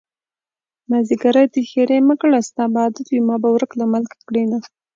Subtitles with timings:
[0.89, 4.57] مازديګری دی ښېرې مکړه ستا به عادت وي ما به ورک له ملکه کړينه